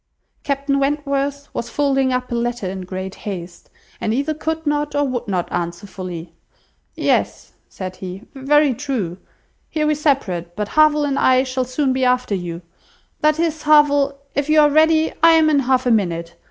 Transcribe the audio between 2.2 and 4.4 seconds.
a letter in great haste, and either